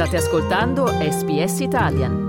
[0.00, 2.28] State ascoltando SBS Italian.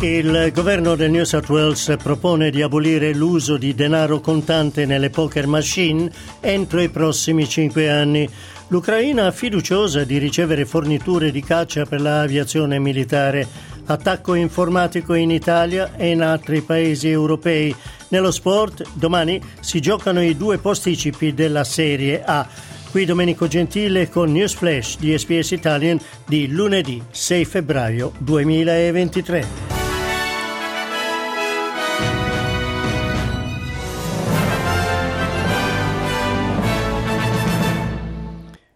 [0.00, 5.46] Il governo del New South Wales propone di abolire l'uso di denaro contante nelle poker
[5.46, 6.10] machine
[6.40, 8.26] entro i prossimi cinque anni.
[8.68, 13.46] L'Ucraina fiduciosa di ricevere forniture di caccia per l'aviazione militare.
[13.86, 17.74] Attacco informatico in Italia e in altri paesi europei.
[18.08, 22.46] Nello sport, domani si giocano i due posticipi della Serie A.
[22.90, 29.81] Qui Domenico Gentile con News Flash di SPS Italian di lunedì 6 febbraio 2023.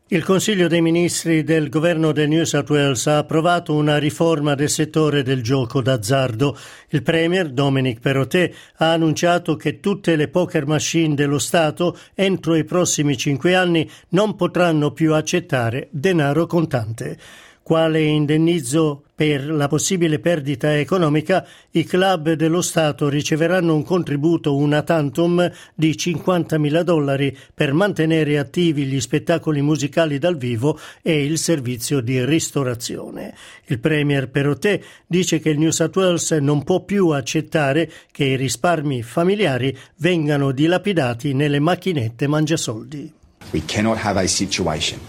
[0.08, 4.70] Il Consiglio dei Ministri del governo del New South Wales ha approvato una riforma del
[4.70, 6.56] settore del gioco d'azzardo.
[6.90, 12.62] Il Premier Dominic Perrottet ha annunciato che tutte le poker machine dello Stato entro i
[12.62, 17.18] prossimi cinque anni non potranno più accettare denaro contante.
[17.60, 24.82] Quale indennizzo per la possibile perdita economica, i club dello Stato riceveranno un contributo una
[24.82, 32.02] tantum di 50.000 dollari per mantenere attivi gli spettacoli musicali dal vivo e il servizio
[32.02, 33.34] di ristorazione.
[33.64, 38.36] Il Premier Perottet dice che il New South Wales non può più accettare che i
[38.36, 43.12] risparmi familiari vengano dilapidati nelle macchinette mangiasoldi.
[43.52, 45.00] We cannot have a situation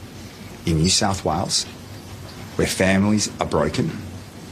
[0.64, 1.68] in New South Wales
[2.58, 3.92] where families are broken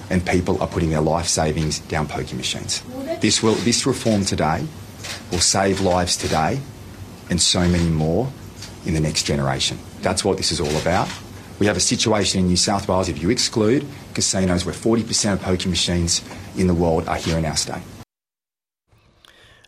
[0.10, 2.84] and people are putting their life savings down poker machines.
[3.20, 4.66] This, will, this reform today
[5.32, 6.60] will save lives today
[7.30, 8.32] and so many more
[8.86, 9.78] in the next generation.
[10.02, 11.10] That's what this is all about.
[11.60, 15.42] We have a situation in New South Wales, if you exclude casinos, where 40% of
[15.42, 16.22] poker machines
[16.56, 17.82] in the world are here in our state.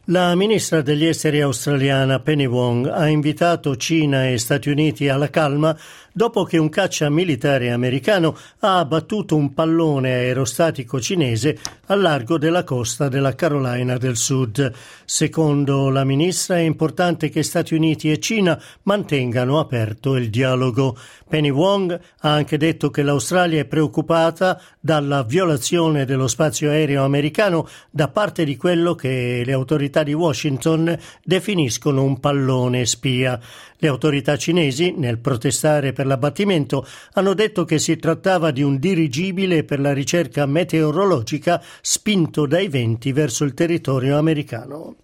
[0.09, 5.77] La ministra degli esteri australiana Penny Wong ha invitato Cina e Stati Uniti alla calma
[6.17, 12.63] dopo che un caccia militare americano ha abbattuto un pallone aerostatico cinese al largo della
[12.63, 14.73] costa della Carolina del Sud.
[15.05, 20.97] Secondo la ministra è importante che Stati Uniti e Cina mantengano aperto il dialogo.
[21.29, 27.67] Penny Wong ha anche detto che l'Australia è preoccupata dalla violazione dello spazio aereo americano
[27.91, 33.39] da parte di quello che le autorità di Washington definiscono un pallone spia.
[33.79, 39.63] Le autorità cinesi, nel protestare per l'abbattimento, hanno detto che si trattava di un dirigibile
[39.63, 44.95] per la ricerca meteorologica spinto dai venti verso il territorio americano.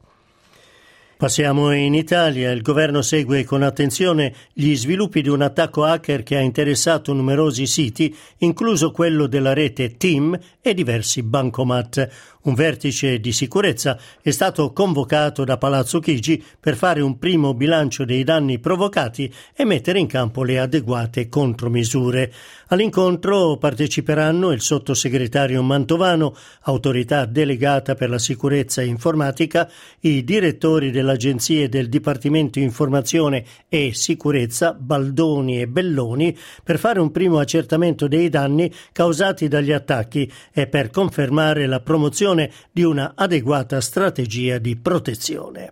[1.24, 2.52] Passiamo in Italia.
[2.52, 7.66] Il governo segue con attenzione gli sviluppi di un attacco hacker che ha interessato numerosi
[7.66, 12.10] siti, incluso quello della rete Team e diversi bancomat.
[12.44, 18.04] Un vertice di sicurezza è stato convocato da Palazzo Chigi per fare un primo bilancio
[18.04, 22.34] dei danni provocati e mettere in campo le adeguate contromisure.
[22.68, 29.72] All'incontro parteciperanno il sottosegretario Mantovano, autorità delegata per la sicurezza informatica,
[30.02, 37.12] i direttori della agenzie del Dipartimento Informazione e Sicurezza Baldoni e Belloni per fare un
[37.12, 42.32] primo accertamento dei danni causati dagli attacchi e per confermare la promozione
[42.72, 45.70] di una adeguata strategia di protezione.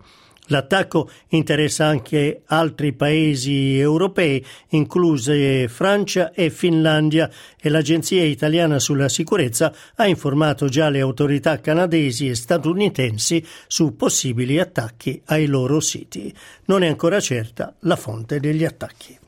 [0.51, 9.73] L'attacco interessa anche altri paesi europei, incluse Francia e Finlandia, e l'Agenzia italiana sulla sicurezza
[9.95, 16.33] ha informato già le autorità canadesi e statunitensi su possibili attacchi ai loro siti.
[16.65, 19.20] Non è ancora certa la fonte degli attacchi.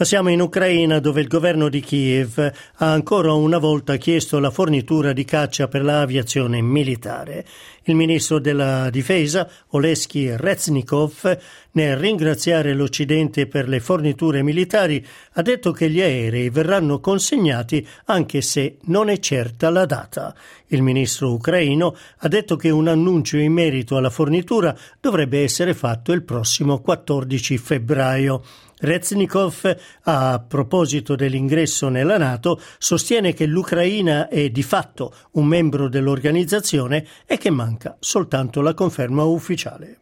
[0.00, 5.12] Passiamo in Ucraina dove il governo di Kiev ha ancora una volta chiesto la fornitura
[5.12, 7.44] di caccia per l'aviazione militare.
[7.82, 11.38] Il ministro della difesa, Oleski Reznikov,
[11.72, 18.40] nel ringraziare l'Occidente per le forniture militari, ha detto che gli aerei verranno consegnati anche
[18.40, 20.34] se non è certa la data.
[20.68, 26.12] Il ministro ucraino ha detto che un annuncio in merito alla fornitura dovrebbe essere fatto
[26.12, 28.42] il prossimo 14 febbraio.
[28.80, 37.06] Reznikov, a proposito dell'ingresso nella Nato, sostiene che l'Ucraina è di fatto un membro dell'organizzazione
[37.26, 39.98] e che manca soltanto la conferma ufficiale.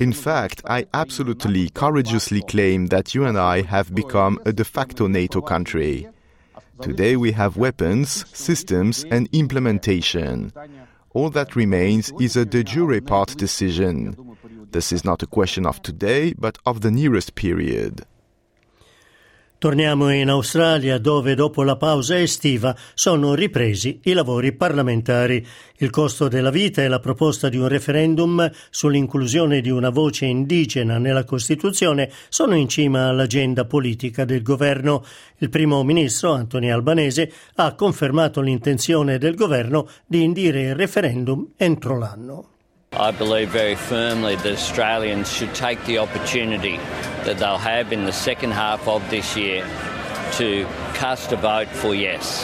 [0.00, 5.06] In fact, I absolutely courageously claim that you and I have become a de facto
[5.08, 6.08] NATO country.
[6.80, 10.52] Today we have weapons, systems, and implementation.
[11.14, 14.16] All that remains is a de jure part decision.
[14.70, 18.06] This is not a question of today, but of the nearest period.
[19.62, 25.46] Torniamo in Australia dove dopo la pausa estiva sono ripresi i lavori parlamentari.
[25.76, 30.98] Il costo della vita e la proposta di un referendum sull'inclusione di una voce indigena
[30.98, 35.04] nella Costituzione sono in cima all'agenda politica del governo.
[35.38, 41.96] Il primo ministro Anthony Albanese ha confermato l'intenzione del governo di indire il referendum entro
[41.96, 42.48] l'anno.
[42.94, 46.76] I believe very firmly that Australians should take the opportunity
[47.24, 49.64] that they'll have in the second half of this year
[50.32, 52.42] to cast a vote for yes,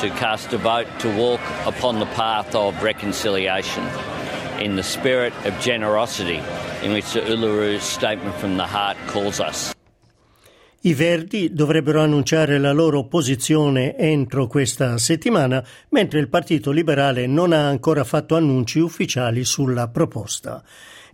[0.00, 3.84] to cast a vote to walk upon the path of reconciliation
[4.60, 6.40] in the spirit of generosity
[6.84, 9.74] in which the Uluru Statement from the Heart calls us.
[10.82, 17.52] I Verdi dovrebbero annunciare la loro posizione entro questa settimana, mentre il Partito Liberale non
[17.52, 20.64] ha ancora fatto annunci ufficiali sulla proposta.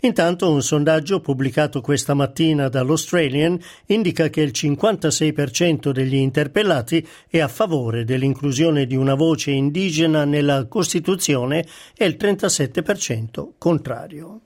[0.02, 7.48] Intanto un sondaggio pubblicato questa mattina dall'Australian indica che il 56% degli interpellati è a
[7.48, 11.66] favore dell'inclusione di una voce indigena nella Costituzione
[11.96, 14.42] e il 37% contrario.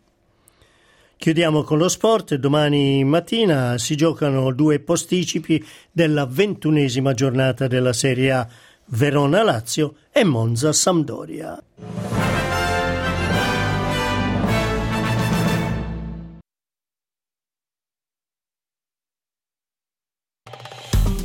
[1.21, 2.37] Chiudiamo con lo sport.
[2.37, 5.63] Domani mattina si giocano due posticipi
[5.93, 8.49] della ventunesima giornata della Serie A.
[8.87, 11.63] Verona-Lazio e Monza-Sampdoria.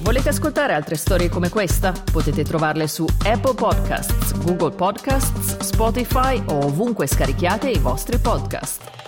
[0.02, 1.94] Volete ascoltare altre storie come questa?
[2.12, 9.05] Potete trovarle su Apple Podcasts, Google Podcasts, Spotify o ovunque scarichiate i vostri podcast.